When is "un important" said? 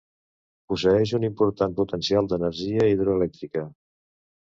1.19-1.77